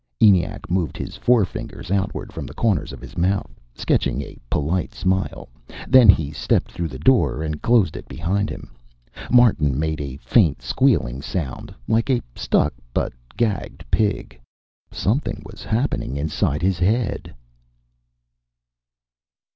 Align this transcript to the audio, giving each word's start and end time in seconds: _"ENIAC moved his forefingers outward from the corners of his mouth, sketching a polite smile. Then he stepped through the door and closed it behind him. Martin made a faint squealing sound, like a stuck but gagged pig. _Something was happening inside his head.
_"ENIAC 0.27 0.67
moved 0.67 0.97
his 0.97 1.15
forefingers 1.15 1.91
outward 1.91 2.33
from 2.33 2.47
the 2.47 2.55
corners 2.55 2.91
of 2.91 3.01
his 3.01 3.15
mouth, 3.15 3.51
sketching 3.75 4.19
a 4.23 4.35
polite 4.49 4.95
smile. 4.95 5.47
Then 5.87 6.09
he 6.09 6.31
stepped 6.31 6.71
through 6.71 6.87
the 6.87 6.97
door 6.97 7.43
and 7.43 7.61
closed 7.61 7.95
it 7.95 8.07
behind 8.07 8.49
him. 8.49 8.71
Martin 9.29 9.77
made 9.77 10.01
a 10.01 10.17
faint 10.17 10.59
squealing 10.63 11.21
sound, 11.21 11.71
like 11.87 12.09
a 12.09 12.23
stuck 12.35 12.73
but 12.95 13.13
gagged 13.37 13.85
pig. 13.91 14.39
_Something 14.91 15.39
was 15.45 15.63
happening 15.63 16.17
inside 16.17 16.63
his 16.63 16.79
head. 16.79 17.35